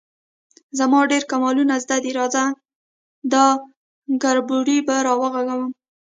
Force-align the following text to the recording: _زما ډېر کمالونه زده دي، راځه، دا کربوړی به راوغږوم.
_زما 0.79 0.99
ډېر 1.11 1.23
کمالونه 1.31 1.73
زده 1.83 1.97
دي، 2.03 2.11
راځه، 2.19 2.43
دا 3.33 3.45
کربوړی 4.23 4.77
به 4.87 4.95
راوغږوم. 5.05 5.71